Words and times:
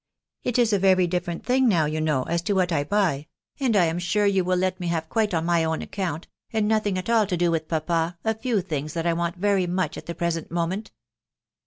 It 0.41 0.57
is 0.57 0.73
a 0.73 0.79
very 0.79 1.05
different 1.05 1.45
thing 1.45 1.67
now, 1.69 1.85
you 1.85 2.01
know, 2.01 2.23
as 2.23 2.41
to 2.45 2.53
what 2.53 2.71
I 2.71 2.83
buy; 2.83 3.27
and 3.59 3.75
I 3.75 3.85
am 3.85 3.99
sure 3.99 4.25
you 4.25 4.43
will 4.43 4.57
let 4.57 4.79
me 4.79 4.87
have 4.87 5.07
quite 5.09 5.31
on 5.31 5.45
my 5.45 5.63
own 5.63 5.83
account, 5.83 6.27
and 6.51 6.67
nothing 6.67 6.97
at 6.97 7.07
all 7.07 7.27
to 7.27 7.37
do 7.37 7.51
with 7.51 7.67
papa, 7.67 8.17
a 8.23 8.33
few 8.33 8.61
things 8.61 8.95
that 8.95 9.05
I 9.05 9.13
want 9.13 9.35
very 9.37 9.67
much 9.67 9.97
at 9.99 10.07
the 10.07 10.15
present 10.15 10.49
moment." 10.49 10.89